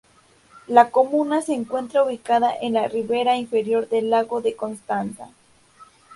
[0.65, 5.29] La comuna se encuentra ubicada en la ribera inferior del lago de Constanza.